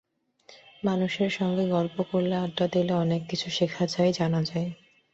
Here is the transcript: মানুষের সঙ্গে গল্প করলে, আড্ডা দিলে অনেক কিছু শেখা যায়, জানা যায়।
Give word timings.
মানুষের 0.83 1.29
সঙ্গে 1.29 1.63
গল্প 1.67 1.97
করলে, 2.11 2.35
আড্ডা 2.35 2.65
দিলে 2.67 2.93
অনেক 2.95 3.21
কিছু 3.29 3.47
শেখা 3.49 3.83
যায়, 3.87 4.11
জানা 4.13 4.41
যায়। 4.43 4.69